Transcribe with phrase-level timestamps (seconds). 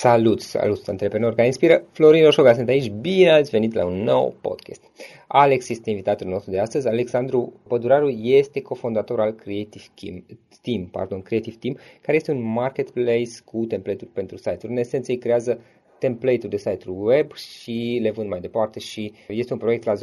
[0.00, 1.84] Salut, salut, antreprenori care inspiră.
[1.92, 2.90] Florin Roșoga sunt aici.
[2.90, 4.82] Bine ați venit la un nou podcast.
[5.26, 6.88] Alex este invitatul nostru de astăzi.
[6.88, 10.24] Alexandru Păduraru este cofondator al Creative Team,
[10.62, 14.72] Team, pardon, Creative Team, care este un marketplace cu template-uri pentru site-uri.
[14.72, 15.60] În esență, îi creează
[15.98, 19.94] template-uri de site-uri web și le vând mai departe și este un proiect la,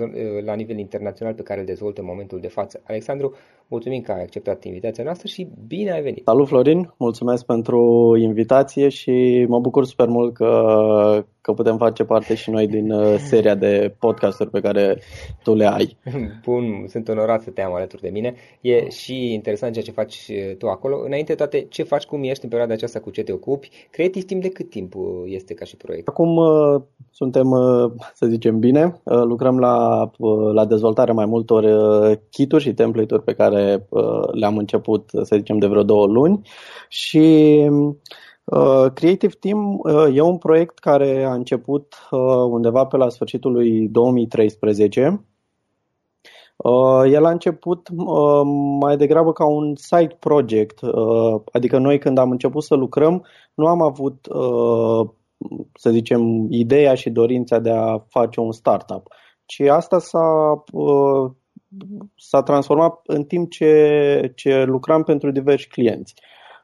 [0.44, 2.82] la nivel internațional pe care îl dezvoltă în momentul de față.
[2.84, 3.36] Alexandru,
[3.68, 6.22] mulțumim că ai acceptat invitația noastră și bine ai venit!
[6.26, 12.36] Salut Florin, mulțumesc pentru invitație și mă bucur super mult că, că putem face parte
[12.36, 15.02] și noi din uh, seria de podcasturi pe care
[15.44, 15.98] tu le ai.
[16.46, 18.34] Bun, sunt onorat să te am alături de mine.
[18.62, 21.02] E și interesant ceea ce faci uh, tu acolo.
[21.06, 23.70] Înainte de toate, ce faci, cum ești în perioada aceasta, cu ce te ocupi?
[23.90, 26.08] Creativ timp de cât timp uh, este ca și proiect?
[26.08, 26.40] Acum
[27.12, 27.48] suntem,
[28.14, 29.02] să zicem, bine.
[29.04, 30.10] Lucrăm la,
[30.54, 31.64] la dezvoltarea mai multor
[32.30, 33.57] kituri și template-uri pe care
[34.32, 36.42] le-am început, să zicem, de vreo două luni
[36.88, 37.26] și
[38.52, 43.52] Uh, Creative Team uh, e un proiect care a început uh, undeva pe la sfârșitul
[43.52, 45.26] lui 2013.
[47.06, 47.90] El a început
[48.80, 50.80] mai degrabă ca un side project,
[51.52, 54.28] adică noi când am început să lucrăm nu am avut,
[55.74, 59.08] să zicem, ideea și dorința de a face un startup,
[59.46, 60.64] ci asta s-a,
[62.16, 66.14] s-a transformat în timp ce, ce lucram pentru diversi clienți.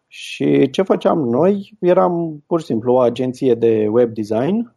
[0.07, 1.73] Și ce făceam noi?
[1.79, 4.75] Eram pur și simplu o agenție de web design.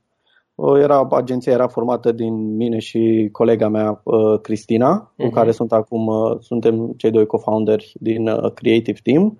[0.80, 5.16] Era, agenția era formată din mine și colega mea, uh, Cristina, uh-huh.
[5.16, 5.34] cu mhm.
[5.34, 9.38] care sunt acum, uh, suntem cei doi co-founderi din uh, Creative Team.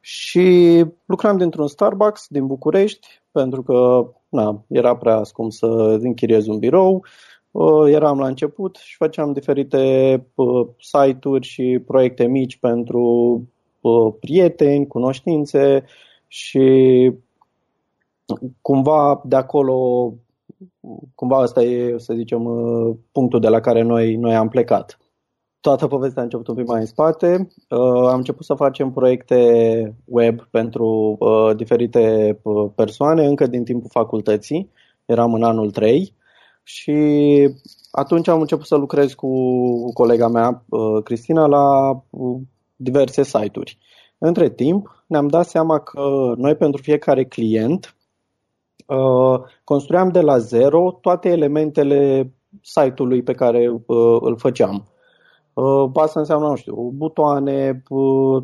[0.00, 5.66] Și lucram dintr-un Starbucks din București, pentru că na, era prea scump să
[6.00, 7.04] închiriez un birou.
[7.86, 10.26] Eram la început și făceam diferite
[10.78, 13.42] site-uri și proiecte mici pentru
[14.20, 15.84] prieteni, cunoștințe
[16.26, 16.68] și
[18.60, 20.12] cumva de acolo,
[21.14, 22.42] cumva ăsta e, să zicem,
[23.12, 24.98] punctul de la care noi, noi am plecat.
[25.60, 27.48] Toată povestea a început un pic mai în spate.
[27.68, 33.90] Uh, am început să facem proiecte web pentru uh, diferite uh, persoane încă din timpul
[33.92, 34.70] facultății.
[35.04, 36.14] Eram în anul 3
[36.68, 36.96] și
[37.90, 39.28] atunci am început să lucrez cu
[39.92, 40.64] colega mea,
[41.04, 41.96] Cristina, la
[42.76, 43.78] diverse site-uri.
[44.18, 47.96] Între timp, ne-am dat seama că noi pentru fiecare client
[48.86, 54.88] uh, construiam de la zero toate elementele site-ului pe care uh, îl făceam.
[55.52, 57.82] Uh, asta înseamnă, nu știu, butoane,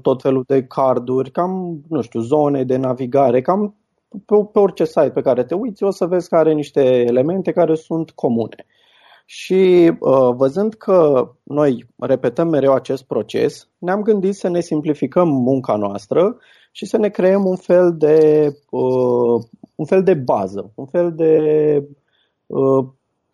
[0.02, 3.74] tot felul de carduri, cam, nu știu, zone de navigare, cam
[4.26, 7.52] pe, pe orice site pe care te uiți o să vezi că are niște elemente
[7.52, 8.66] care sunt comune.
[9.26, 15.76] Și uh, văzând că noi repetăm mereu acest proces, ne-am gândit să ne simplificăm munca
[15.76, 16.36] noastră
[16.72, 19.42] și să ne creăm un fel de, uh,
[19.74, 21.38] un fel de bază, un fel de
[22.46, 22.84] uh,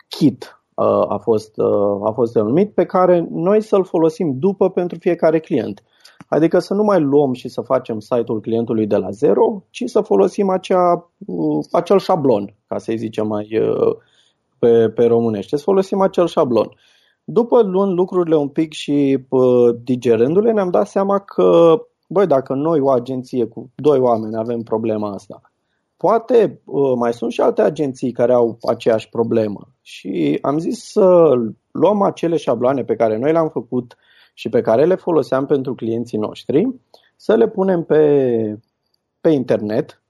[0.09, 4.99] kit uh, a, fost, uh, a fost denumit, pe care noi să-l folosim după pentru
[4.99, 5.83] fiecare client.
[6.33, 10.01] Adică să nu mai luăm și să facem site-ul clientului de la zero, ci să
[10.01, 13.97] folosim acea, uh, acel șablon, ca să-i zicem mai, uh,
[14.59, 16.69] pe, pe românește, să folosim acel șablon.
[17.25, 21.77] După luând lucrurile un pic și uh, digerându-le, ne-am dat seama că,
[22.09, 25.41] băi, dacă noi, o agenție cu doi oameni, avem problema asta,
[25.97, 29.61] poate uh, mai sunt și alte agenții care au aceeași problemă.
[29.83, 31.33] Și am zis să
[31.71, 33.97] luăm acele șabloane pe care noi le-am făcut
[34.41, 36.69] și pe care le foloseam pentru clienții noștri,
[37.17, 38.03] să le punem pe,
[39.21, 40.03] pe internet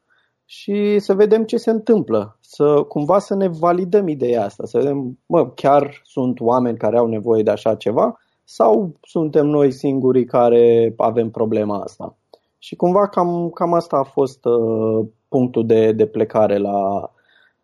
[0.45, 5.19] și să vedem ce se întâmplă, să cumva să ne validăm ideea asta, să vedem,
[5.27, 10.95] mă, chiar sunt oameni care au nevoie de așa ceva sau suntem noi singurii care
[10.97, 12.17] avem problema asta.
[12.59, 17.11] Și cumva cam, cam asta a fost uh, punctul de, de plecare la,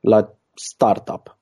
[0.00, 1.35] la startup.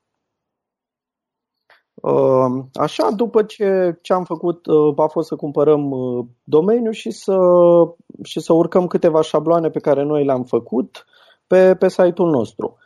[2.05, 7.11] Uh, așa, după ce, ce am făcut uh, a fost să cumpărăm uh, domeniul și
[7.11, 7.37] să,
[8.23, 11.05] și să urcăm câteva șabloane pe care noi le-am făcut
[11.47, 12.77] pe, pe site-ul nostru.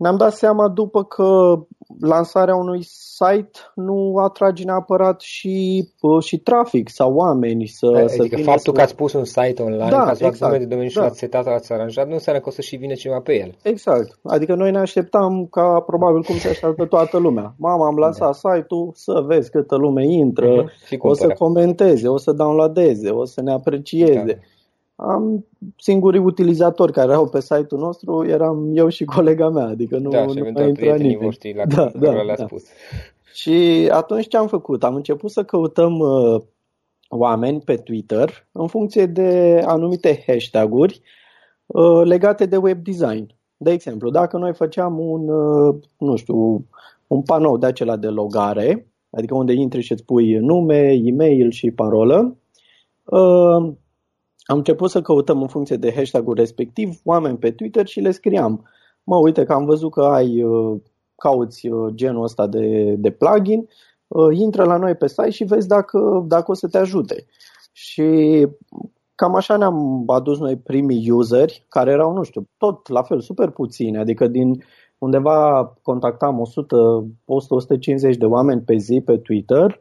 [0.00, 1.54] Ne-am dat seama după că
[2.00, 8.42] lansarea unui site nu atrage neapărat și, uh, și trafic sau oameni să Adică să
[8.42, 8.70] faptul să...
[8.72, 11.02] că ați pus un site online, da, că ați luat exact, de domeniu și da.
[11.02, 13.54] l-ați setat, l-ați aranjat, nu înseamnă că o să și vine cineva pe el.
[13.62, 14.18] Exact.
[14.24, 17.54] Adică noi ne așteptam ca probabil cum se așteaptă toată lumea.
[17.58, 18.50] Mama, am lansat da.
[18.50, 20.98] site-ul să vezi câtă lume intră, uh-huh.
[20.98, 24.22] o să comenteze, o să downloadeze, o să ne aprecieze.
[24.26, 24.40] Da
[25.00, 30.10] am singurii utilizatori care au pe site-ul nostru eram eu și colega mea, adică nu,
[30.10, 31.18] da, nu mai intra nimeni.
[31.20, 32.46] Voștri la da, da, le-a da.
[32.46, 32.64] spus.
[33.32, 34.84] Și atunci ce am făcut?
[34.84, 36.40] Am început să căutăm uh,
[37.08, 41.00] oameni pe Twitter în funcție de anumite hashtag-uri
[41.66, 43.34] uh, legate de web design.
[43.56, 45.24] De exemplu, dacă noi făceam un,
[45.98, 46.66] nu știu,
[47.06, 51.70] un panou de acela de logare, adică unde intri și îți pui nume, e-mail și
[51.70, 52.36] parolă,
[54.50, 58.68] am început să căutăm în funcție de hashtag-ul respectiv oameni pe Twitter și le scriam.
[59.04, 60.44] Mă, uite că am văzut că ai,
[61.16, 63.68] cauți genul ăsta de, de plugin,
[64.30, 67.26] intră la noi pe site și vezi dacă, dacă o să te ajute.
[67.72, 68.46] Și
[69.14, 73.50] cam așa ne-am adus noi primii useri, care erau, nu știu, tot la fel, super
[73.50, 74.62] puțini, adică din
[74.98, 76.42] undeva contactam
[78.12, 79.78] 100-150 de oameni pe zi pe Twitter,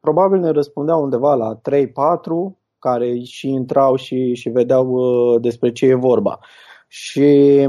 [0.00, 5.86] probabil ne răspundeau undeva la 3-4, care și intrau și, și vedeau uh, despre ce
[5.86, 6.38] e vorba.
[6.88, 7.68] Și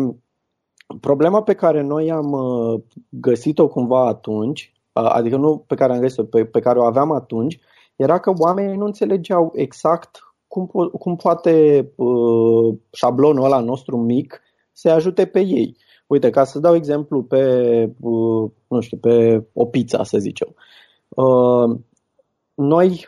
[0.99, 6.23] problema pe care noi am uh, găsit-o cumva atunci, adică nu pe care am găsit-o,
[6.23, 7.59] pe, pe care o aveam atunci,
[7.95, 14.41] era că oamenii nu înțelegeau exact cum, po- cum poate uh, șablonul ăla nostru mic
[14.71, 15.77] să ajute pe ei.
[16.07, 17.43] Uite, ca să dau exemplu pe,
[17.99, 20.55] uh, nu știu, pe o pizza, să zicem.
[21.09, 21.77] Uh,
[22.53, 23.07] noi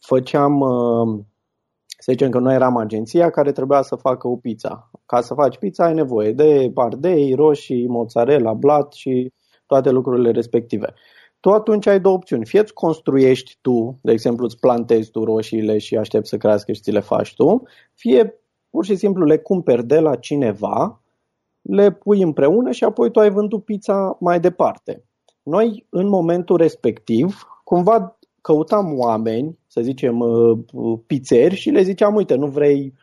[0.00, 1.18] făceam, uh,
[2.04, 4.90] să zicem că noi eram agenția care trebuia să facă o pizza.
[5.06, 9.32] Ca să faci pizza ai nevoie de ardei, roșii, mozzarella, blat și
[9.66, 10.94] toate lucrurile respective
[11.44, 12.46] tu atunci ai două opțiuni.
[12.46, 16.80] Fie îți construiești tu, de exemplu îți plantezi tu roșiile și aștepți să crească și
[16.80, 17.62] ți le faci tu,
[17.94, 18.34] fie
[18.70, 21.02] pur și simplu le cumperi de la cineva,
[21.62, 25.04] le pui împreună și apoi tu ai vândut pizza mai departe.
[25.42, 28.13] Noi, în momentul respectiv, cumva
[28.46, 32.94] căutam oameni, să zicem, uh, pizzeri și le ziceam, uite, nu vrei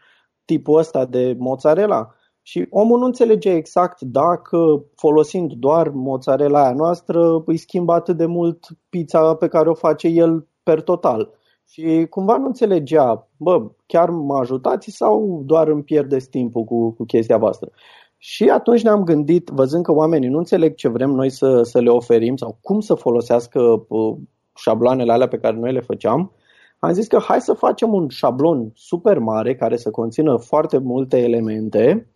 [0.45, 2.15] tipul ăsta de mozzarella?
[2.41, 8.25] Și omul nu înțelege exact dacă folosind doar mozzarella aia noastră îi schimbă atât de
[8.25, 11.29] mult pizza pe care o face el per total.
[11.69, 17.03] Și cumva nu înțelegea, bă, chiar mă ajutați sau doar îmi pierdeți timpul cu, cu
[17.03, 17.69] chestia voastră.
[18.17, 21.89] Și atunci ne-am gândit, văzând că oamenii nu înțeleg ce vrem noi să, să le
[21.89, 24.17] oferim sau cum să folosească uh,
[24.61, 26.31] șabloanele alea pe care noi le făceam,
[26.79, 31.17] am zis că hai să facem un șablon super mare care să conțină foarte multe
[31.17, 32.11] elemente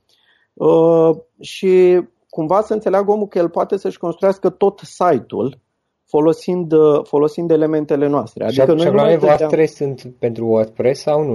[0.55, 5.59] Uh, și cumva să înțeleagă omul că el poate să-și construiască tot site-ul
[6.03, 8.45] folosind, uh, folosind elementele noastre.
[8.45, 11.33] Adică și șabloanele voastre sunt pentru WordPress sau nu?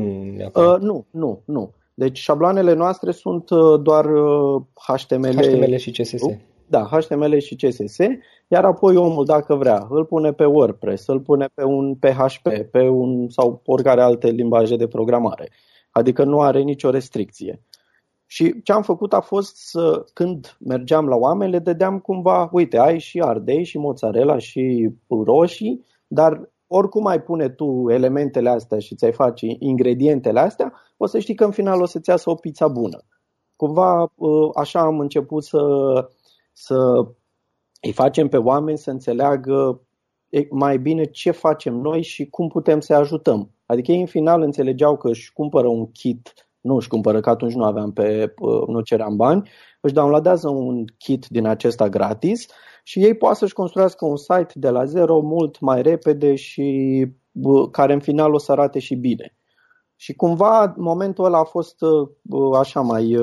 [0.54, 1.70] Uh, nu, nu, nu.
[1.94, 4.04] Deci șabloanele noastre sunt uh, doar
[4.74, 6.22] HTML, HTML și CSS.
[6.70, 7.96] Da, HTML și CSS,
[8.48, 12.88] iar apoi omul, dacă vrea, îl pune pe WordPress, îl pune pe un PHP, pe
[12.88, 15.50] un sau oricare alte limbaje de programare.
[15.90, 17.62] Adică nu are nicio restricție.
[18.26, 22.78] Și ce am făcut a fost să, când mergeam la oameni, le dădeam cumva, uite,
[22.78, 28.94] ai și ardei și mozzarella și roșii, dar oricum ai pune tu elementele astea și
[28.94, 32.68] ți-ai face ingredientele astea, o să știi că în final o să-ți iasă o pizza
[32.68, 32.98] bună.
[33.56, 35.58] Cumva ă, așa am început să,
[36.52, 37.06] să
[37.82, 39.80] îi facem pe oameni să înțeleagă
[40.50, 43.50] mai bine ce facem noi și cum putem să ajutăm.
[43.66, 47.54] Adică ei în final înțelegeau că își cumpără un kit nu își cumpără, că atunci
[47.54, 48.34] nu aveam pe,
[48.66, 49.50] nu ceream bani,
[49.80, 52.46] își downloadează un kit din acesta gratis
[52.84, 57.06] și ei poate să-și construiască un site de la zero mult mai repede și
[57.70, 59.36] care în final o să arate și bine.
[59.96, 61.76] Și cumva momentul ăla a fost
[62.54, 63.16] așa mai,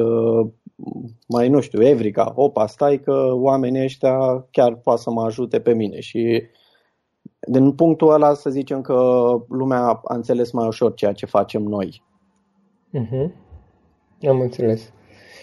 [1.27, 5.73] mai nu știu, evrica, opa, stai că oamenii ăștia chiar poate să mă ajute pe
[5.73, 6.44] mine și
[7.40, 8.94] din punctul ăla să zicem că
[9.47, 12.04] lumea a înțeles mai ușor ceea ce facem noi.
[12.94, 13.31] Uh-huh.
[14.30, 14.92] Am înțeles.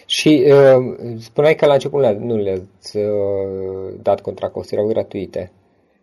[0.05, 5.51] Și uh, spuneai că la început nu le-ați uh, dat contracost, erau gratuite.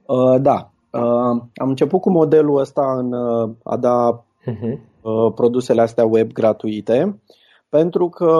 [0.06, 0.70] Uh, da.
[0.90, 4.78] Uh, am început cu modelul ăsta în uh, a da uh-huh.
[5.02, 7.20] uh, produsele astea web gratuite,
[7.68, 8.36] pentru că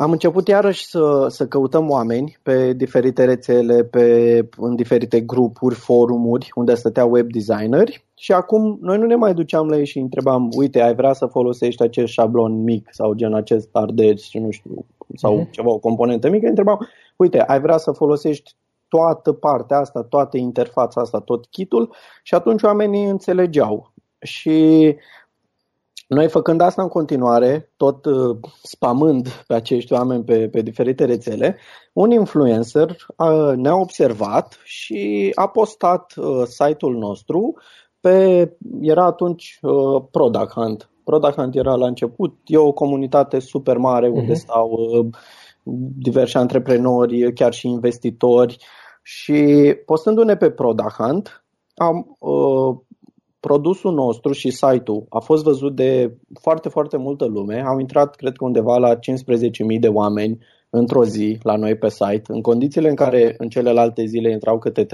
[0.00, 6.50] am început iarăși să, să căutăm oameni pe diferite rețele, pe, în diferite grupuri, forumuri
[6.54, 10.48] unde stăteau web designeri și acum noi nu ne mai duceam la ei și întrebam,
[10.56, 14.84] uite, ai vrea să folosești acest șablon mic sau gen acest ardez și nu știu,
[15.14, 15.50] sau uh-huh.
[15.50, 18.52] ceva, o componentă mică, întrebam, uite, ai vrea să folosești
[18.88, 23.92] toată partea asta, toată interfața asta, tot kitul și atunci oamenii înțelegeau.
[24.20, 24.96] Și
[26.14, 31.56] noi făcând asta în continuare, tot uh, spamând pe acești oameni pe, pe diferite rețele,
[31.92, 37.56] un influencer uh, ne-a observat și a postat uh, site-ul nostru
[38.00, 38.48] pe,
[38.80, 40.90] era atunci uh, Product Hunt.
[41.04, 44.14] Product Hunt era la început, e o comunitate super mare uh-huh.
[44.14, 45.06] unde stau uh,
[45.98, 48.56] diversi antreprenori, chiar și investitori
[49.02, 52.76] și postându-ne pe Product Hunt, am uh,
[53.40, 57.62] produsul nostru și site-ul a fost văzut de foarte, foarte multă lume.
[57.66, 58.98] Au intrat, cred că undeva la 15.000
[59.80, 60.38] de oameni
[60.70, 64.86] într-o zi la noi pe site, în condițiile în care în celelalte zile intrau câte
[64.86, 64.88] 3-4.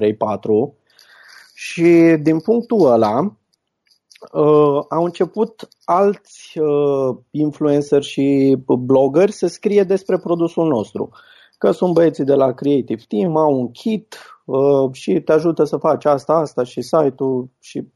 [1.55, 10.19] Și din punctul ăla uh, au început alți uh, influenceri și bloggeri să scrie despre
[10.19, 11.11] produsul nostru.
[11.59, 15.77] Că sunt băieții de la Creative Team, au un kit uh, și te ajută să
[15.77, 17.89] faci asta, asta și site-ul și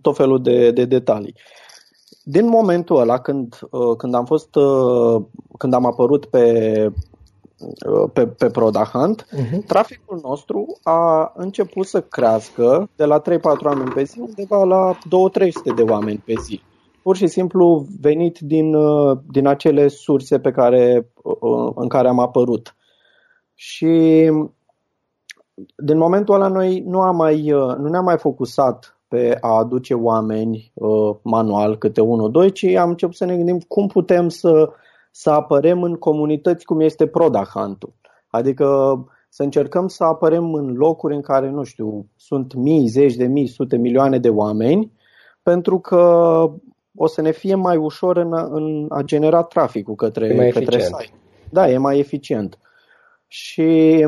[0.00, 1.34] tot felul de, de detalii.
[2.22, 5.22] Din momentul ăla, când, uh, când am fost, uh,
[5.58, 6.92] când am apărut pe
[7.58, 9.66] Uh, pe, pe ProdaHunt, uh-huh.
[9.66, 13.22] traficul nostru a început să crească de la 3-4
[13.64, 16.60] oameni pe zi undeva la 2-300 de oameni pe zi.
[17.02, 22.18] Pur și simplu venit din, uh, din acele surse pe care, uh, în care am
[22.18, 22.76] apărut.
[23.54, 24.30] Și
[25.76, 27.42] din momentul ăla noi nu, am mai,
[27.78, 30.72] nu ne-am mai focusat pe a aduce oameni
[31.22, 34.72] manual câte unul, doi, ci am început să ne gândim cum putem să
[35.16, 37.92] să apărem în comunități cum este Prodahantul.
[38.30, 38.66] Adică
[39.28, 43.46] să încercăm să apărem în locuri în care, nu știu, sunt mii, zeci de mii,
[43.46, 44.92] sute milioane de oameni,
[45.42, 46.00] pentru că
[46.96, 50.76] o să ne fie mai ușor în a, în a genera traficul către, mai către
[50.76, 50.94] eficient.
[51.00, 51.18] site.
[51.50, 52.58] Da, e mai eficient.
[53.26, 54.00] Și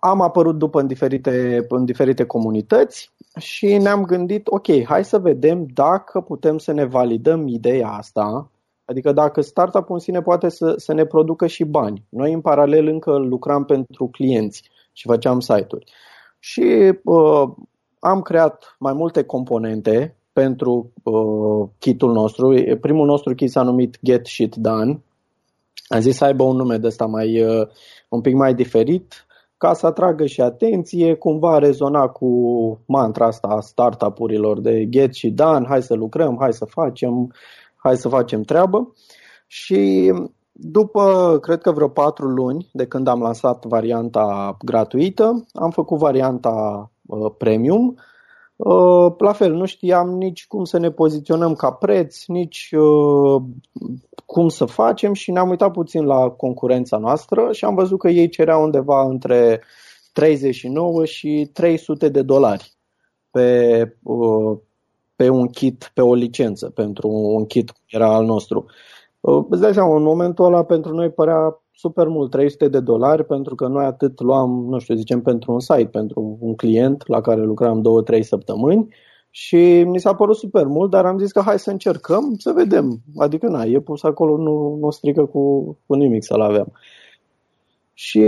[0.00, 5.66] am apărut după în diferite, în diferite comunități și ne-am gândit, ok, hai să vedem
[5.74, 8.48] dacă putem să ne validăm ideea asta
[8.84, 12.04] Adică dacă startup-ul în sine poate să, să ne producă și bani.
[12.08, 14.62] Noi în paralel încă lucram pentru clienți
[14.92, 15.92] și făceam site-uri.
[16.38, 17.48] Și uh,
[17.98, 22.76] am creat mai multe componente pentru uh, kitul nostru.
[22.80, 25.02] Primul nostru kit s-a numit Get Shit Done.
[25.86, 27.68] Am zis să aibă un nume de ăsta mai, uh,
[28.08, 29.23] un pic mai diferit
[29.64, 32.28] ca să atragă și atenție, cumva rezona cu
[32.86, 37.32] mantra asta a startup-urilor de get și done, hai să lucrăm, hai să facem,
[37.76, 38.92] hai să facem treabă.
[39.46, 40.12] Și
[40.52, 46.90] după, cred că vreo patru luni de când am lansat varianta gratuită, am făcut varianta
[47.06, 47.98] uh, premium.
[48.56, 53.42] Uh, la fel, nu știam nici cum să ne poziționăm ca preț, nici uh,
[54.26, 58.28] cum să facem și ne-am uitat puțin la concurența noastră și am văzut că ei
[58.28, 59.62] cereau undeva între
[60.12, 62.72] 39 și 300 de dolari
[63.30, 64.58] pe, uh,
[65.16, 68.64] pe un kit, pe o licență pentru un kit cum era al nostru.
[69.20, 73.24] Uh, îți dai seama, în momentul ăla pentru noi părea super mult, 300 de dolari,
[73.24, 77.20] pentru că noi atât luam, nu știu, zicem pentru un site, pentru un client la
[77.20, 77.82] care lucram
[78.18, 78.88] 2-3 săptămâni
[79.30, 83.00] și mi s-a părut super mult, dar am zis că hai să încercăm să vedem.
[83.16, 86.72] Adică, na, e pus acolo, nu, nu strică cu, cu nimic să-l avem.
[87.92, 88.26] Și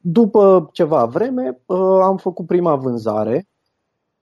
[0.00, 3.48] după ceva vreme uh, am făcut prima vânzare,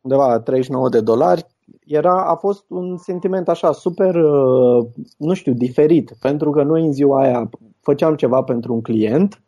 [0.00, 1.46] undeva la 39 de dolari,
[1.86, 4.86] era, a fost un sentiment așa super, uh,
[5.18, 9.42] nu știu, diferit, pentru că noi în ziua aia făceam ceva pentru un client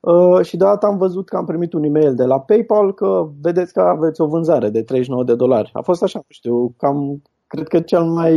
[0.00, 3.72] uh, și deodată am văzut că am primit un e-mail de la PayPal că vedeți
[3.72, 5.70] că aveți o vânzare de 39 de dolari.
[5.72, 8.34] A fost așa, nu știu, cam, cred că cel mai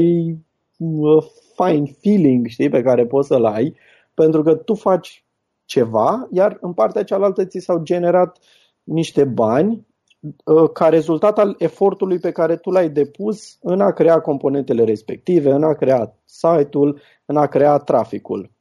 [0.77, 1.23] uh,
[1.55, 3.75] fine feeling, știi, pe care poți să-l ai,
[4.13, 5.25] pentru că tu faci
[5.65, 8.37] ceva, iar în partea cealaltă ți s-au generat
[8.83, 9.88] niște bani Uh,
[10.73, 15.63] ca rezultat al efortului pe care tu l-ai depus în a crea componentele respective, în
[15.63, 18.51] a crea site-ul, în a crea traficul.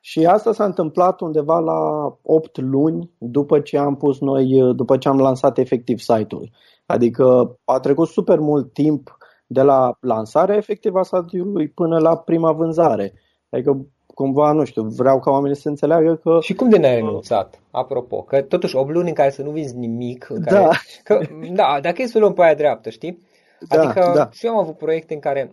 [0.00, 1.78] Și asta s-a întâmplat undeva la
[2.22, 6.50] 8 luni după ce am pus noi, uh, după ce am lansat efectiv site-ul.
[6.86, 9.16] Adică a trecut super mult timp
[9.46, 13.12] de la lansarea efectivă a site-ului până la prima vânzare.
[13.50, 16.38] Adică cumva, nu știu, vreau ca oamenii să înțeleagă că...
[16.40, 17.60] Și cum de ne-ai renunțat?
[17.70, 20.70] Apropo, că totuși 8 luni în care să nu vinzi nimic, în care, da.
[21.04, 21.20] Că,
[21.52, 23.22] da, dacă e să luăm pe aia dreaptă, știi?
[23.68, 24.28] Da, Adică da.
[24.32, 25.52] și eu am avut proiecte în care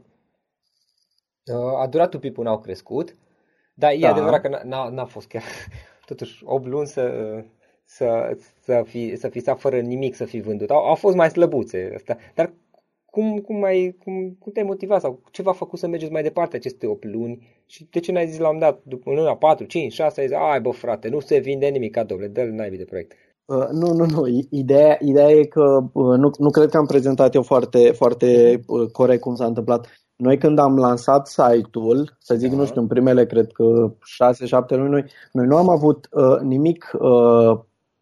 [1.53, 3.15] uh, a durat un pic până au crescut,
[3.73, 4.09] dar e Da.
[4.09, 5.43] adevărat că n-a- n-a, n-a fost chiar,
[6.05, 7.11] totuși 8 luni să,
[7.85, 10.69] să, să, fi, să fi stat fără nimic să fi vândut.
[10.69, 12.53] Au, au fost mai slăbuțe astea, dar
[13.05, 16.55] cum, cum, ai, cum, cum te-ai motivat sau ce v-a făcut să mergeți mai departe
[16.55, 19.93] aceste 8 luni și de ce n-ai zis la un dat, după luna 4, 5,
[19.93, 23.11] 6, ai zis, ai bă frate, nu se vinde nimic cadoule, dă-l naibii de proiect.
[23.45, 24.45] Uh, nu, nu, nu.
[24.49, 28.89] Ideea, ideea e că uh, nu, nu cred că am prezentat eu foarte, foarte uh,
[28.91, 29.87] corect cum s-a întâmplat.
[30.15, 32.55] Noi când am lansat site-ul, să zic, Da.
[32.55, 33.93] nu știu, în primele, cred că
[34.65, 37.59] 6-7 luni, noi, noi nu am avut uh, nimic uh,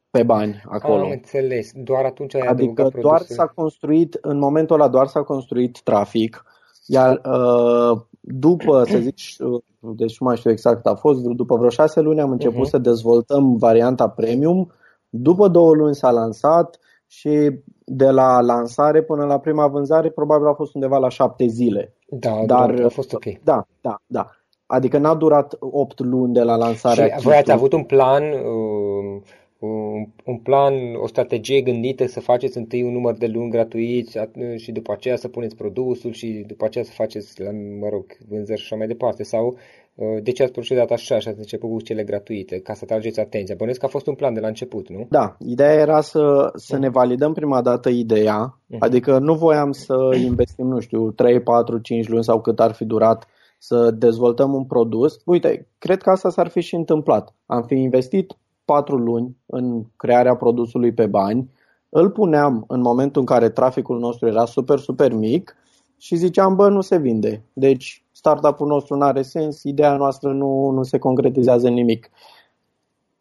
[0.10, 1.04] pe bani acolo.
[1.04, 3.36] Am înțeles, doar atunci ai Adică adăugat doar produsul.
[3.36, 6.44] s-a construit, în momentul ăla doar s-a construit trafic,
[6.88, 11.70] iar uh, după, să zic, uh, deci nu mai știu exact, a fost după vreo
[11.70, 12.70] șase luni am început Mhm.
[12.70, 14.72] să dezvoltăm varianta premium,
[15.10, 16.80] după două luni s-a lansat,
[17.10, 21.94] și de la lansare până la prima vânzare probabil a fost undeva la șapte zile.
[22.10, 23.24] Da, Dar, a fost ok.
[23.44, 24.30] Da, da, da.
[24.66, 27.08] Adică n-a durat 8 luni de la lansarea.
[27.18, 29.22] Și voi ați avut un plan, uh,
[29.60, 34.18] un, un plan, o strategie gândită să faceți întâi un număr de luni gratuiți
[34.56, 37.42] și după aceea să puneți produsul și după aceea să faceți,
[37.80, 39.24] mă rog, vânzări și așa mai departe?
[39.24, 39.58] Sau
[39.96, 43.20] uh, de ce ați procedat așa și ați început cu cele gratuite, ca să trageți
[43.20, 43.56] atenția?
[43.58, 45.06] Bănuiesc că a fost un plan de la început, nu?
[45.10, 48.80] Da, ideea era să, să ne validăm prima dată ideea, uh-huh.
[48.80, 52.86] adică nu voiam să investim, nu știu, 3, 4, 5 luni sau cât ar fi
[52.86, 53.28] durat
[53.60, 55.22] să dezvoltăm un produs.
[55.26, 57.36] Uite, cred că asta s-ar fi și întâmplat.
[57.46, 61.50] Am fi investit patru luni în crearea produsului pe bani,
[61.90, 65.56] îl puneam în momentul în care traficul nostru era super, super mic
[65.98, 67.44] și ziceam, bă, nu se vinde.
[67.54, 72.10] Deci startup-ul nostru nu are sens, ideea noastră nu, nu se concretizează în nimic.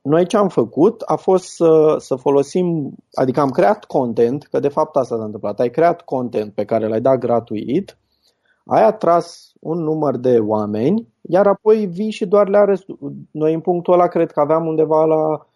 [0.03, 4.69] Noi ce am făcut a fost să, să folosim, adică am creat content, că de
[4.69, 7.99] fapt asta s-a întâmplat, ai creat content pe care l-ai dat gratuit,
[8.69, 12.85] ai atras un număr de oameni, iar apoi vii și doar le arăți.
[13.31, 15.47] Noi în punctul ăla cred că aveam undeva la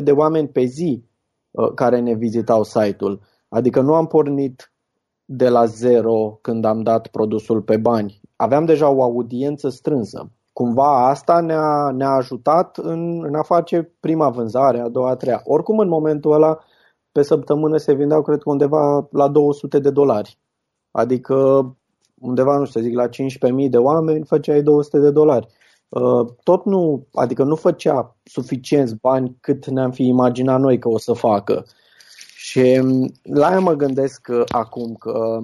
[0.00, 1.04] 5-600 de oameni pe zi
[1.50, 3.20] uh, care ne vizitau site-ul.
[3.48, 4.72] Adică nu am pornit
[5.24, 8.20] de la zero când am dat produsul pe bani.
[8.36, 10.30] Aveam deja o audiență strânsă.
[10.52, 15.40] Cumva asta ne-a, ne-a ajutat în, în a face prima vânzare, a doua, a treia.
[15.44, 16.58] Oricum în momentul ăla
[17.12, 20.38] pe săptămână se vindeau cred că undeva la 200 de dolari.
[20.90, 21.66] Adică
[22.20, 25.46] undeva, nu știu, zic, la 15.000 de oameni, făceai 200 de dolari.
[25.88, 30.98] Uh, tot nu, adică nu făcea suficienți bani cât ne-am fi imaginat noi că o
[30.98, 31.64] să facă.
[32.36, 35.38] Și um, la aia mă gândesc acum că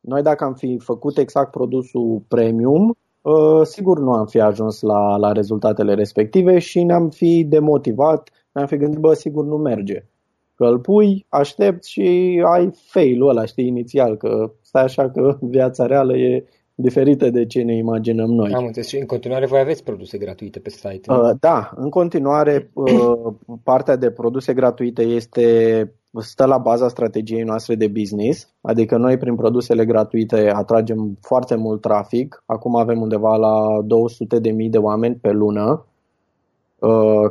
[0.00, 5.16] noi dacă am fi făcut exact produsul premium, uh, sigur nu am fi ajuns la,
[5.16, 10.06] la rezultatele respective și ne-am fi demotivat, ne-am fi gândit, bă, sigur nu merge.
[10.56, 15.86] Că îl pui, aștepți și ai fail-ul ăla, știi, inițial, că stai așa că viața
[15.86, 16.44] reală e
[16.74, 18.52] diferită de ce ne imaginăm noi.
[18.52, 18.88] Am înțeles.
[18.88, 21.12] Și în continuare voi aveți produse gratuite pe site?
[21.12, 25.44] Uh, da, în continuare uh, partea de produse gratuite este
[26.20, 31.80] stă la baza strategiei noastre de business, adică noi prin produsele gratuite atragem foarte mult
[31.80, 32.42] trafic.
[32.46, 35.92] Acum avem undeva la 200.000 de oameni pe lună Uh,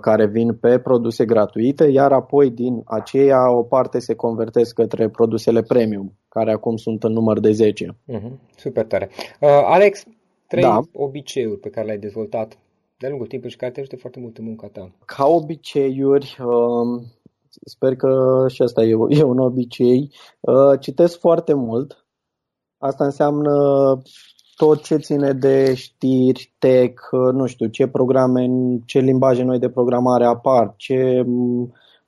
[0.02, 5.62] care vin pe produse gratuite, iar apoi din aceea o parte se convertesc către produsele
[5.62, 7.86] premium, care acum sunt în număr de 10.
[7.86, 7.96] Uh-huh.
[8.06, 9.10] Mhm, super tare.
[9.40, 10.04] Uh, Alex,
[10.48, 10.80] trei da.
[10.94, 12.58] obiceiuri pe care le-ai dezvoltat
[12.98, 14.92] de-a lungul timpului și care te ajută foarte mult în munca ta.
[15.06, 17.04] Ca obiceiuri, uh,
[17.66, 22.06] sper că și asta e, e un obicei, uh, citesc foarte mult.
[22.78, 23.54] Asta înseamnă
[24.56, 27.02] tot ce ține de știri, tech,
[27.34, 28.48] nu știu, ce programe,
[28.86, 31.26] ce limbaje noi de programare apar, ce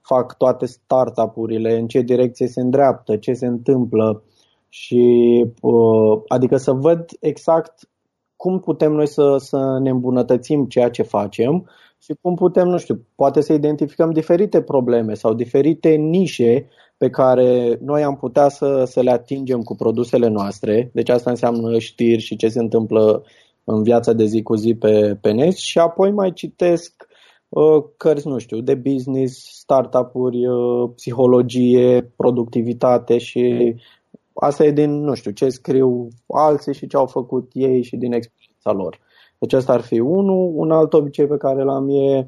[0.02, 4.24] fac toate startup-urile, în ce direcție se îndreaptă, ce se întâmplă
[4.70, 7.90] și uh, adică să văd exact
[8.36, 13.06] cum putem noi să, să ne îmbunătățim ceea ce facem și cum putem, nu știu,
[13.16, 19.02] poate să identificăm diferite probleme sau diferite nișe pe care noi am putea să, să
[19.02, 20.90] le atingem cu produsele noastre.
[20.94, 23.24] Deci asta înseamnă știri și ce se întâmplă
[23.64, 27.08] în viața de zi cu zi pe, pe net și apoi mai citesc
[27.50, 33.76] uh, cărți, nu știu, de business, startup-uri, uh, psihologie, productivitate și
[34.34, 38.14] asta e din, nu știu, ce scriu alții și ce au făcut ei și din
[38.14, 39.00] experiența lor.
[39.40, 40.52] Deci asta ar fi unul.
[40.56, 42.26] Un alt obicei pe care l-am e uh,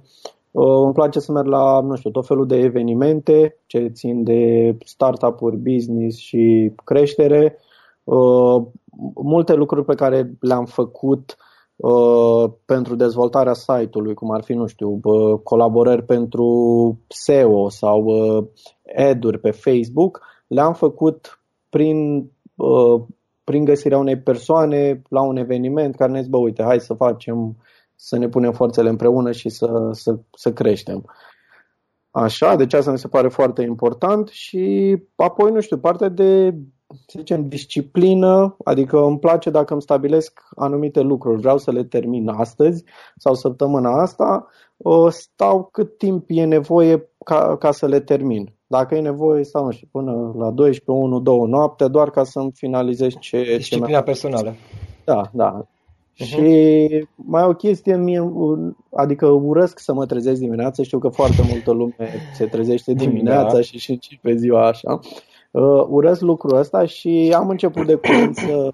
[0.52, 5.58] îmi place să merg la, nu știu, tot felul de evenimente ce țin de startup-uri,
[5.58, 7.58] business și creștere.
[8.04, 8.64] Uh,
[9.16, 11.38] multe lucruri pe care le-am făcut
[11.76, 15.00] uh, pentru dezvoltarea site-ului, cum ar fi, nu știu,
[15.44, 16.48] colaborări pentru
[17.08, 18.06] SEO sau
[18.96, 22.30] ad-uri pe Facebook, le-am făcut prin
[23.50, 27.58] prin găsirea unei persoane la un eveniment care ne zice, bă, uite, hai să facem,
[28.02, 31.06] să ne punem forțele împreună și să, să, să creștem.
[32.12, 36.56] Așa, deci asta mi se pare foarte important și apoi, nu știu, partea de,
[36.88, 42.28] să zicem, disciplină, adică îmi place dacă îmi stabilesc anumite lucruri, vreau să le termin
[42.28, 42.84] astăzi
[43.18, 44.48] sau săptămâna asta,
[45.10, 48.54] stau cât timp e nevoie ca, ca să le termin.
[48.68, 52.52] Dacă e nevoie, stau, nu știu, până la 12, 1, 2 noapte, doar ca să-mi
[52.52, 53.56] finalizez ce...
[53.56, 54.56] Disciplina ce personală.
[55.04, 55.68] Da, da.
[56.19, 56.25] Uh-huh.
[56.25, 58.32] Și mai o chestie, mie,
[58.91, 63.62] adică urăsc să mă trezesc dimineața, știu că foarte multă lume se trezește dimineața da.
[63.62, 64.99] și, și, și pe ziua așa.
[65.51, 68.71] Uh, urăsc lucrul ăsta și am început de curând să,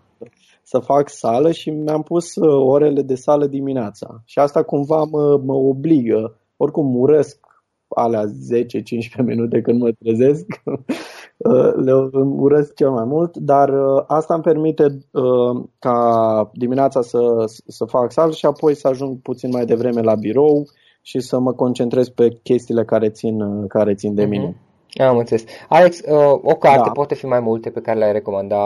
[0.64, 4.22] să fac sală și mi-am pus uh, orele de sală dimineața.
[4.26, 7.40] Și asta cumva mă, mă obligă, oricum urăsc
[7.88, 10.46] alea 10-15 minute când mă trezesc.
[11.76, 13.70] Le urăsc cel mai mult, dar
[14.08, 14.98] asta îmi permite
[15.80, 17.20] ca dimineața să,
[17.68, 20.66] să fac sal și apoi să ajung puțin mai devreme la birou
[21.02, 24.30] și să mă concentrez pe chestiile care țin, care țin de uh-huh.
[24.30, 24.60] mine.
[24.98, 25.44] Am înțeles.
[25.70, 26.92] Alex, uh, o carte, da.
[26.92, 28.58] poate fi mai multe pe care le-ai recomanda,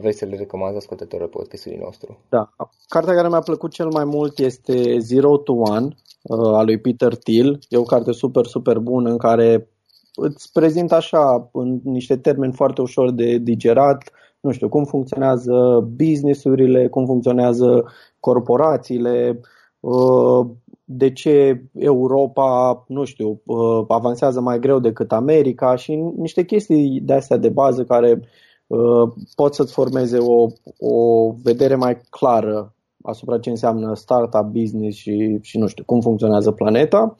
[0.00, 2.18] vrei să le recomanzi ascultătorul podcastului nostru?
[2.28, 2.50] Da.
[2.88, 5.88] Cartea care mi-a plăcut cel mai mult este Zero to One,
[6.22, 7.58] uh, a lui Peter Thiel.
[7.68, 9.68] E o carte super, super bună în care
[10.14, 16.88] îți prezint așa, în niște termeni foarte ușor de digerat, nu știu, cum funcționează businessurile,
[16.88, 17.84] cum funcționează
[18.20, 19.40] corporațiile,
[19.80, 20.46] uh,
[20.84, 27.12] de ce Europa, nu știu, uh, avansează mai greu decât America și niște chestii de
[27.12, 28.20] astea de bază care
[28.66, 30.46] uh, pot să-ți formeze o,
[30.78, 36.50] o vedere mai clară asupra ce înseamnă startup business și, și nu știu, cum funcționează
[36.50, 37.16] planeta.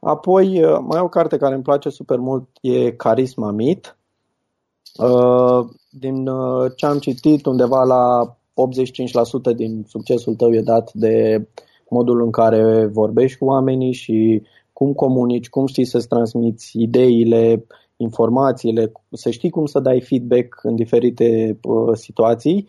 [0.00, 3.98] Apoi, uh, mai o carte care îmi place super mult e Carisma Meet.
[5.90, 6.28] Din
[6.76, 8.36] ce am citit, undeva la
[9.52, 11.46] 85% din succesul tău e dat de
[11.88, 18.92] modul în care vorbești cu oamenii și cum comunici, cum știi să-ți transmiți ideile, informațiile,
[19.12, 22.68] să știi cum să dai feedback în diferite uh, situații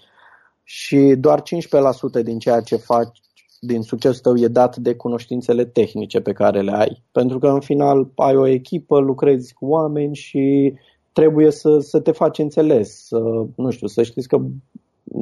[0.64, 3.22] și doar 15% din ceea ce faci
[3.60, 7.04] din succesul tău e dat de cunoștințele tehnice pe care le ai.
[7.12, 10.74] Pentru că în final ai o echipă, lucrezi cu oameni și
[11.12, 14.42] trebuie să, să te faci înțeles, să, nu știu, să știți că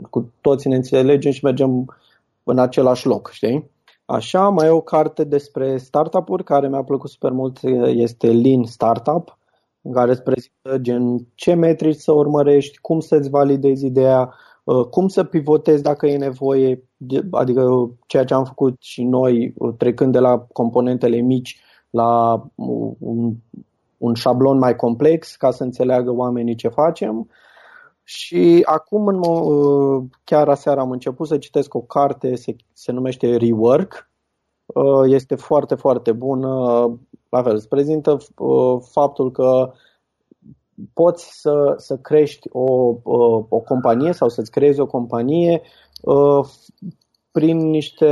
[0.10, 1.96] cu toți ne înțelegem și mergem
[2.44, 3.70] în același loc, știi?
[4.06, 9.38] Așa, mai e o carte despre startup-uri care mi-a plăcut super mult, este Lean Startup,
[9.82, 14.34] în care îți prezintă gen ce metrici să urmărești, cum să-ți validezi ideea, uh,
[14.90, 16.84] cum să pivotezi dacă e nevoie,
[17.32, 22.44] adică ceea ce am făcut și noi, uh, trecând de la componentele mici la
[23.00, 23.34] un,
[23.98, 27.30] un șablon mai complex ca să înțeleagă oamenii ce facem.
[28.04, 33.36] Și acum, în, uh, chiar aseară am început să citesc o carte, se, se numește
[33.36, 34.10] Rework.
[34.66, 36.50] Uh, este foarte, foarte bună.
[37.30, 39.72] La fel, îți prezintă uh, faptul că
[40.94, 42.96] poți să, să crești o,
[43.50, 45.62] o companie sau să-ți creezi o companie
[47.32, 48.12] prin niște,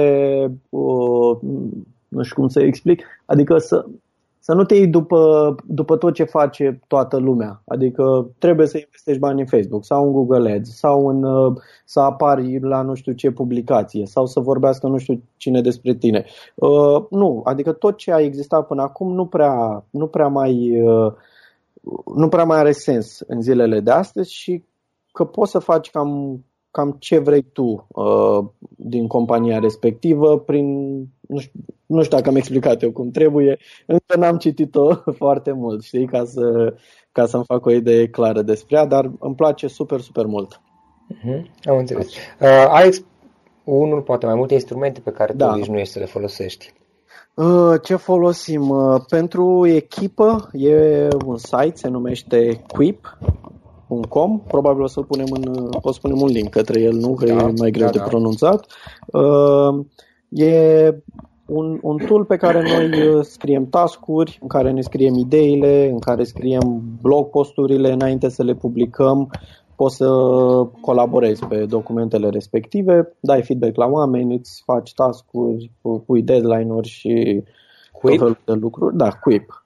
[2.08, 3.86] nu știu cum să explic, adică să,
[4.40, 7.62] să nu te iei după, după tot ce face toată lumea.
[7.66, 11.54] Adică trebuie să investești bani în Facebook sau în Google Ads sau în, uh,
[11.86, 16.26] să apari la nu știu ce publicație sau să vorbească nu știu cine despre tine.
[16.56, 21.14] Uh, nu, adică tot ce a existat până acum nu prea, nu prea mai uh,
[22.16, 24.64] nu prea mai are sens în zilele de astăzi și
[25.12, 26.44] că poți să faci cam
[26.76, 28.46] cam ce vrei tu uh,
[28.78, 30.68] din compania respectivă prin,
[31.20, 35.84] nu știu, nu știu dacă am explicat eu cum trebuie, încă n-am citit-o foarte mult,
[35.84, 36.74] știi, ca, să,
[37.12, 40.62] ca să-mi fac o idee clară despre ea, dar îmi place super, super mult.
[41.14, 41.42] Uh-huh.
[41.64, 42.08] Am înțeles.
[42.08, 43.04] Uh, Alex,
[43.64, 45.46] unul, poate mai multe instrumente pe care da.
[45.46, 46.74] tu obișnuiești să le foloseești.
[47.36, 48.70] Uh, ce folosim?
[48.70, 53.18] Uh, pentru echipă e un site, se numește Quip,
[54.10, 54.40] com.
[54.40, 57.14] Probabil o să punem în, o să punem un link către el, nu?
[57.14, 58.04] Că da, e mai greu da, de da.
[58.04, 58.66] pronunțat.
[59.06, 59.86] Uh,
[60.30, 60.94] e
[61.46, 66.00] un, un tool pe care noi uh, scriem task-uri, în care ne scriem ideile, în
[66.00, 69.30] care scriem blog posturile înainte să le publicăm,
[69.76, 70.08] poți să
[70.82, 75.72] colaborezi pe documentele respective, dai feedback la oameni, îți faci task-uri,
[76.06, 77.44] pui deadline-uri și
[77.92, 78.18] Quip?
[78.18, 78.98] tot felul de lucruri.
[78.98, 79.66] Da, Quip.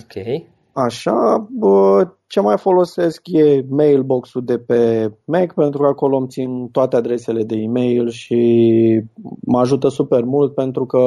[0.00, 0.42] Ok.
[0.72, 6.68] Așa, bă, ce mai folosesc e mailbox-ul de pe Mac pentru că acolo îmi țin
[6.70, 9.02] toate adresele de e-mail și
[9.40, 10.98] mă ajută super mult pentru că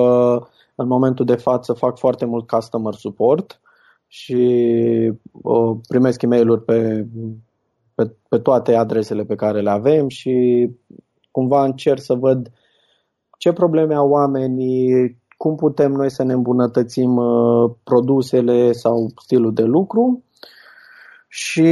[0.76, 3.62] în momentul de față fac foarte mult customer support
[4.08, 4.34] și
[5.32, 7.08] uh, primesc e mail pe,
[8.00, 10.68] pe, pe toate adresele pe care le avem și
[11.32, 12.52] cumva încerc să văd
[13.38, 19.64] ce probleme au oamenii, cum putem noi să ne îmbunătățim uh, produsele sau stilul de
[19.64, 20.24] lucru
[21.28, 21.70] și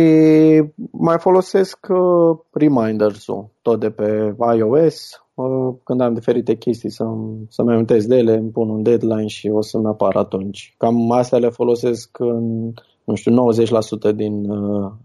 [0.91, 5.21] mai folosesc uh, reminders-ul tot de pe iOS.
[5.33, 7.05] Uh, când am diferite chestii să,
[7.49, 10.75] să-mi amintesc de ele, îmi pun un deadline și o să-mi apară atunci.
[10.77, 12.71] Cam astea le folosesc în,
[13.03, 13.51] nu știu,
[14.11, 14.47] 90% din,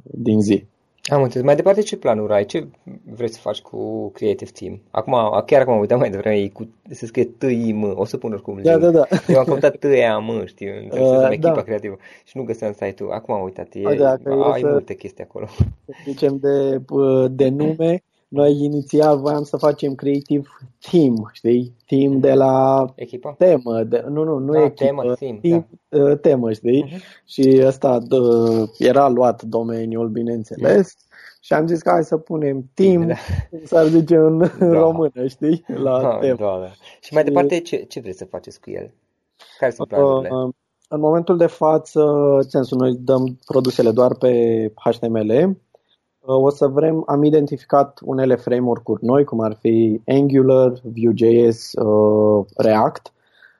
[0.03, 0.71] din zi.
[1.11, 1.47] Am înțeles.
[1.47, 2.45] Mai departe, ce planuri ai?
[2.45, 2.67] Ce
[3.15, 4.81] vreți să faci cu Creative Team?
[4.91, 8.59] Acum, chiar acum am uitat mai devreme, cu, se scrie TIM, o să pun oricum
[8.63, 9.07] Da, da, da.
[9.29, 11.33] Eu am căutat TIAM, știu, uh, da.
[11.33, 13.13] echipa creativă și nu găseam site-ul.
[13.13, 14.17] Acum am uitat, e, a, da,
[14.53, 14.67] ai să...
[14.67, 15.47] multe chestii acolo.
[15.87, 16.83] Să zicem de,
[17.31, 18.03] de nume,
[18.33, 20.43] noi inițial voiam să facem creative
[20.91, 21.75] team, știi?
[21.87, 23.35] Team de la Echipă?
[23.39, 23.83] temă.
[23.83, 24.85] De, nu, nu, nu Da, echipă.
[24.85, 26.83] temă, team, team uh, temă, știi?
[26.83, 27.01] Mhm.
[27.27, 30.95] Și ăsta dă, era luat domeniul, bineînțeles.
[31.41, 33.15] Și am zis că hai să punem team, Da.
[33.51, 34.67] cum s-ar zice în Da.
[34.67, 35.65] română, știi?
[35.67, 36.37] La Da, temă.
[36.39, 36.71] da, da.
[37.01, 38.91] Și mai Și- departe, ce, ce vreți să faceți cu el?
[39.59, 40.29] Care sunt planurile?
[40.35, 40.53] Uh,
[40.89, 42.05] În momentul de față,
[42.49, 45.57] sensul, noi dăm produsele doar pe HTML.
[46.27, 52.45] Uh, O să vrem, am identificat unele framework-uri noi, cum ar fi Angular, Vue.js, uh,
[52.57, 53.13] React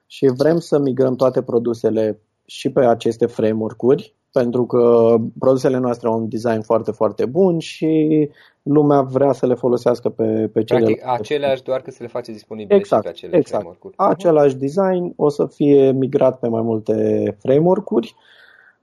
[0.07, 6.19] și vrem să migrăm toate produsele și pe aceste framework-uri pentru că produsele noastre au
[6.19, 8.29] un design foarte, foarte bun și
[8.63, 12.33] lumea vrea să le folosească pe, pe cele Practic, aceleași, doar că să le faceți
[12.33, 13.51] disponibile Exact, și pe acele exact.
[13.51, 13.95] framework-uri.
[13.97, 18.15] Același design o să fie migrat pe mai multe framework-uri.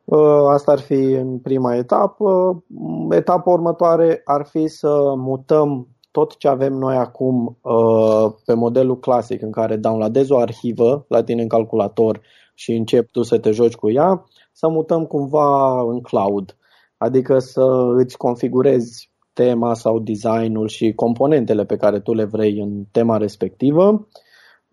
[0.10, 2.64] Uh, Asta ar fi în prima etapă.
[3.10, 9.42] Etapa următoare ar fi să mutăm tot ce avem noi acum uh, pe modelul clasic
[9.42, 12.22] în care downloadezi o arhivă la tine în calculator
[12.54, 16.58] și începi tu să te joci cu ea, să mutăm cumva în cloud.
[16.98, 22.84] Adică să îți configurezi tema sau designul și componentele pe care tu le vrei în
[22.92, 24.08] tema respectivă uh,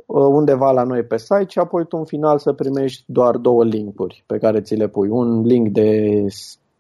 [0.07, 4.25] undeva la noi pe site și apoi tu în final să primești doar două linkuri
[4.27, 5.09] pe care ți le pui.
[5.09, 6.23] Un link de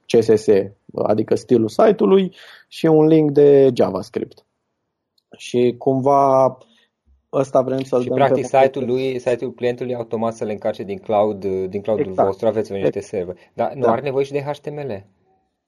[0.06, 0.46] CSS,
[0.94, 2.34] adică stilul site-ului
[2.68, 4.44] și un link de JavaScript.
[5.36, 6.58] Și cumva
[7.32, 10.82] ăsta vrem să-l Și dăm practic pe site-ul lui, site-ul clientului automat să le încarce
[10.82, 12.28] din cloud, din cloud-ul Exact.
[12.28, 13.36] vostru, aveți niște server.
[13.54, 13.90] Dar nu Da.
[13.90, 15.04] are nevoie și de HTML.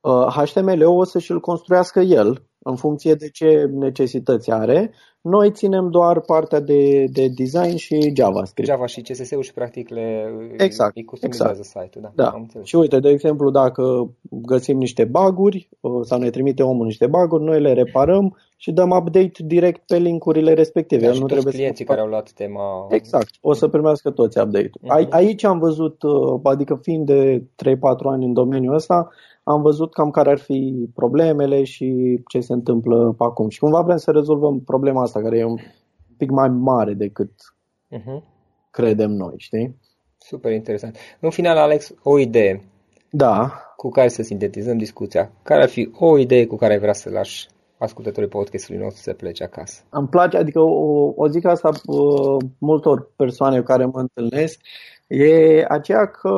[0.00, 4.90] Uh, HTML-ul o să și-l construiască el în funcție de ce necesități are.
[5.20, 8.68] Noi ținem doar partea de, de design și JavaScript.
[8.68, 12.02] Java și CSS-ul și practic le Exact, îi customizează site-ul.
[12.02, 12.28] Da, Da.
[12.30, 12.66] am înțeles.
[12.66, 17.44] Și uite, de exemplu, dacă găsim niște baguri uh, sau ne trimite omul niște baguri,
[17.44, 21.00] noi le reparăm și dăm update direct pe linkurile respective.
[21.00, 22.86] Da, El și nu toți trebuie clienții să care au luat tema...
[22.90, 24.80] Exact, o să primească toți update-ul.
[24.80, 24.92] Mhm.
[24.92, 29.08] Ai- Aici am văzut, uh, adică fiind de 3-4 ani în domeniul ăsta,
[29.48, 33.48] am văzut cam care ar fi problemele și ce se întâmplă pe acum.
[33.48, 35.56] Și cumva vrem să rezolvăm problema asta, care e un
[36.16, 37.30] pic mai mare decât
[37.90, 38.24] Mhm.
[38.70, 39.76] credem noi, știi?
[40.18, 40.96] Super interesant.
[41.20, 42.62] În final, Alex, o idee
[43.10, 45.30] Da, cu care să sintetizăm discuția.
[45.42, 49.12] Care ar fi o idee cu care ai vrea să lași ascultătorii podcastului nostru să
[49.12, 49.82] plece acasă?
[49.90, 54.60] îmi place, adică o, o zic asta uh, multor persoane cu care mă întâlnesc,
[55.06, 56.32] e aceea că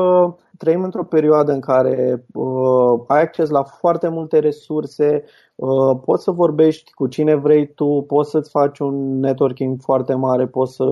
[0.61, 6.31] trăim într-o perioadă în care uh, ai acces la foarte multe resurse, uh, poți să
[6.31, 10.85] vorbești cu cine vrei tu, poți să-ți faci un networking foarte mare, poți să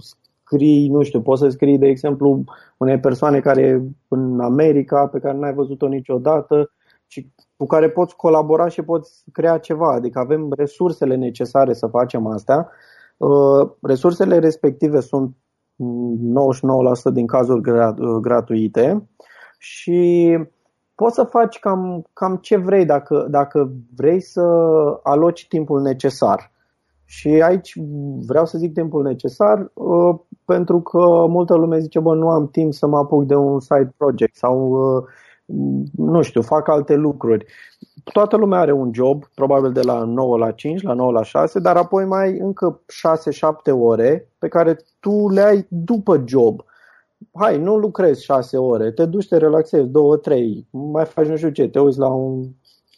[0.00, 2.44] scrii, nu știu, poți să scrii, de exemplu,
[2.76, 6.70] unei persoane care e în America, pe care n-ai văzut-o niciodată
[7.06, 9.92] și cu care poți colabora și poți crea ceva.
[9.92, 12.70] Adică avem resursele necesare să facem asta.
[13.16, 15.36] Uh, Resursele respective sunt mm,
[17.10, 19.08] 99% din cazuri gra- uh, gratuite
[19.58, 20.38] și
[20.94, 24.42] poți să faci cam, cam ce vrei dacă, dacă vrei să
[25.02, 26.50] aloci timpul necesar.
[27.04, 27.72] Și aici
[28.26, 32.72] vreau să zic timpul necesar uh, pentru că multă lume zice, bă, nu am timp
[32.72, 35.02] să mă apuc de un side project sau, uh,
[35.96, 37.46] nu știu, fac alte lucruri.
[38.12, 41.60] Toată lumea are un job, probabil de la 9 la 5, la 9 la 6,
[41.60, 42.80] dar apoi mai ai încă
[43.70, 46.60] 6-7 ore pe care tu le ai după job.
[47.32, 49.90] Hai, nu lucrezi 6 ore, te duci, te relaxezi 2-3,
[50.70, 52.48] mai faci nu știu ce, te uiți la un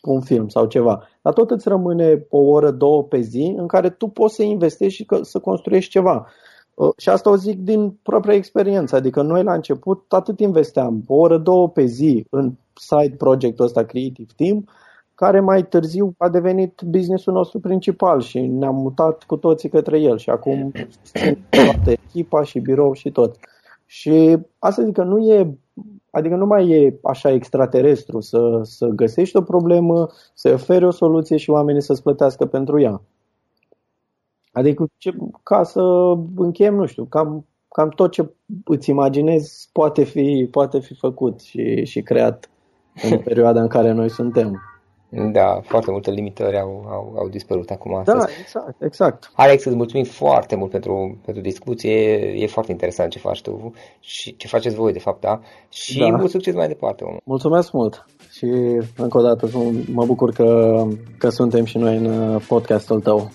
[0.05, 1.09] un film sau ceva.
[1.23, 4.97] Dar tot îți rămâne o oră, două pe zi în care tu poți să investești
[4.97, 6.27] și că, să construiești ceva.
[6.75, 8.97] Uh, Și asta o zic din propria experiență.
[8.97, 13.85] Adică noi la început atât investeam o oră, două pe zi în side projectul ăsta
[13.85, 14.69] Creative Team,
[15.15, 20.19] care mai târziu a devenit businessul nostru principal și ne-am mutat cu toții către el
[20.19, 23.37] și acum susțin toată echipa și birou și tot.
[23.87, 25.59] Și asta zic că nu e
[26.15, 31.37] Adică nu mai e așa extraterestru să, să găsești o problemă, să oferi o soluție
[31.37, 33.03] și oamenii să-ți plătească pentru ea.
[34.55, 35.11] Adică ce,
[35.43, 35.81] ca să
[36.37, 38.31] încheiem, nu știu, cam, cam tot ce
[38.65, 42.51] îți imaginezi poate fi, poate fi făcut și, și creat
[43.11, 44.63] în perioada în care noi suntem.
[45.33, 48.19] Da, foarte multe limitări au, au, au dispărut acum astăzi.
[48.19, 49.31] Da, exact, exact.
[49.35, 51.93] Alex, îți mulțumim foarte mult pentru, pentru discuție.
[51.93, 55.41] E, e foarte interesant ce faci tu și ce faceți voi, de fapt, da?
[55.69, 56.17] Și Da.
[56.17, 57.05] mult succes mai departe.
[57.05, 57.17] Om.
[57.25, 58.47] Mulțumesc mult și
[58.97, 59.49] încă o dată
[59.93, 60.83] mă bucur că,
[61.19, 63.31] că suntem și noi în podcastul tău.